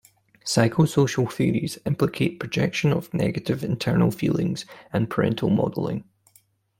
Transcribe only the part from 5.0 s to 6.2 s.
parental modeling.